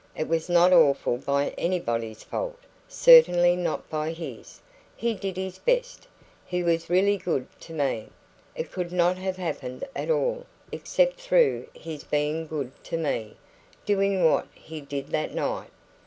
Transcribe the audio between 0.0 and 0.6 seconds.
"It was